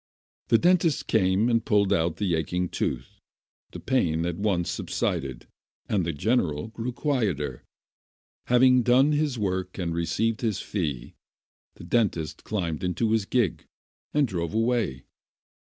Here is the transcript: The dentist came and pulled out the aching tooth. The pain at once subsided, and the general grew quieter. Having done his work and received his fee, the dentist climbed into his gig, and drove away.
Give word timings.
The 0.47 0.57
dentist 0.57 1.05
came 1.05 1.47
and 1.47 1.63
pulled 1.63 1.93
out 1.93 2.15
the 2.17 2.33
aching 2.33 2.69
tooth. 2.69 3.19
The 3.69 3.79
pain 3.79 4.25
at 4.25 4.35
once 4.39 4.71
subsided, 4.71 5.45
and 5.87 6.03
the 6.03 6.11
general 6.11 6.69
grew 6.69 6.91
quieter. 6.91 7.63
Having 8.47 8.81
done 8.81 9.11
his 9.11 9.37
work 9.37 9.77
and 9.77 9.93
received 9.93 10.41
his 10.41 10.59
fee, 10.59 11.13
the 11.75 11.83
dentist 11.83 12.43
climbed 12.43 12.83
into 12.83 13.11
his 13.11 13.25
gig, 13.25 13.65
and 14.11 14.27
drove 14.27 14.55
away. 14.55 15.03